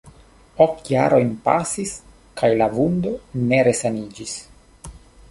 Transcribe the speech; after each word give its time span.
Ok 0.63 0.79
jarojn 0.93 1.27
pasis, 1.49 1.91
kaj 2.41 2.49
la 2.61 2.67
vundo 2.77 3.11
ne 3.51 3.59
resaniĝis. 3.69 4.33